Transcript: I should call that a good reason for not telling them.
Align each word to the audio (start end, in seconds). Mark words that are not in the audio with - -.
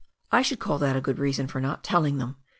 I 0.31 0.41
should 0.41 0.57
call 0.57 0.79
that 0.79 0.95
a 0.95 0.99
good 0.99 1.19
reason 1.19 1.45
for 1.45 1.61
not 1.61 1.83
telling 1.83 2.17
them. 2.17 2.37